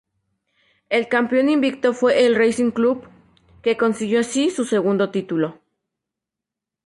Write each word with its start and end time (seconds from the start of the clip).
El 0.89 1.07
campeón 1.09 1.47
invicto 1.47 1.93
fue 1.93 2.25
el 2.25 2.33
Racing 2.35 2.71
Club, 2.71 3.07
que 3.61 3.77
consiguió 3.77 4.21
así 4.21 4.49
su 4.49 4.65
segundo 4.65 5.11
título. 5.11 5.59